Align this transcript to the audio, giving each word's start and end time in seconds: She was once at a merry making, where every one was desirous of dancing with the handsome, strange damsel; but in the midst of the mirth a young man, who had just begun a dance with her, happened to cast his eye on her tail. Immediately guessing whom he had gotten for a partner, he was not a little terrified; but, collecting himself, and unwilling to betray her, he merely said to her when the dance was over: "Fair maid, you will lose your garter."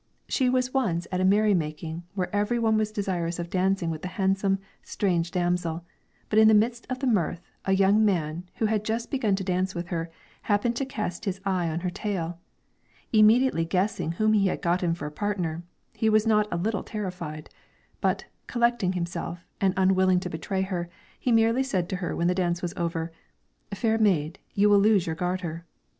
She 0.27 0.49
was 0.49 0.73
once 0.73 1.05
at 1.11 1.21
a 1.21 1.23
merry 1.23 1.53
making, 1.53 2.01
where 2.15 2.35
every 2.35 2.57
one 2.57 2.75
was 2.75 2.91
desirous 2.91 3.37
of 3.37 3.51
dancing 3.51 3.91
with 3.91 4.01
the 4.01 4.07
handsome, 4.07 4.57
strange 4.81 5.29
damsel; 5.29 5.85
but 6.27 6.39
in 6.39 6.47
the 6.47 6.55
midst 6.55 6.87
of 6.89 6.97
the 6.97 7.05
mirth 7.05 7.39
a 7.65 7.73
young 7.73 8.03
man, 8.03 8.45
who 8.55 8.65
had 8.65 8.83
just 8.83 9.11
begun 9.11 9.33
a 9.33 9.43
dance 9.43 9.75
with 9.75 9.89
her, 9.89 10.09
happened 10.49 10.75
to 10.77 10.85
cast 10.87 11.25
his 11.25 11.39
eye 11.45 11.69
on 11.69 11.81
her 11.81 11.91
tail. 11.91 12.39
Immediately 13.13 13.65
guessing 13.65 14.13
whom 14.13 14.33
he 14.33 14.47
had 14.47 14.63
gotten 14.63 14.95
for 14.95 15.05
a 15.05 15.11
partner, 15.11 15.61
he 15.93 16.09
was 16.09 16.25
not 16.25 16.47
a 16.51 16.57
little 16.57 16.81
terrified; 16.81 17.51
but, 18.01 18.25
collecting 18.47 18.93
himself, 18.93 19.45
and 19.61 19.71
unwilling 19.77 20.19
to 20.19 20.31
betray 20.31 20.63
her, 20.63 20.89
he 21.19 21.31
merely 21.31 21.61
said 21.61 21.87
to 21.87 21.97
her 21.97 22.15
when 22.15 22.25
the 22.25 22.33
dance 22.33 22.63
was 22.63 22.73
over: 22.75 23.11
"Fair 23.71 23.99
maid, 23.99 24.39
you 24.55 24.67
will 24.67 24.79
lose 24.79 25.05
your 25.05 25.13
garter." 25.15 25.63